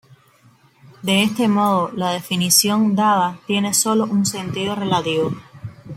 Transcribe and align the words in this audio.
De 1.03 1.21
este 1.21 1.47
modo, 1.47 1.91
la 1.95 2.09
definición 2.09 2.95
dada 2.95 3.37
tiene 3.45 3.71
sólo 3.75 4.05
un 4.05 4.25
sentido 4.25 4.73
relativo. 4.73 5.31